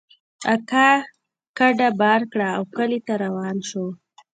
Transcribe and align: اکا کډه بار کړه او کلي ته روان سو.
اکا 0.53 0.87
کډه 1.57 1.87
بار 1.99 2.21
کړه 2.31 2.47
او 2.57 2.63
کلي 2.75 2.99
ته 3.05 3.13
روان 3.23 3.57
سو. 3.69 3.85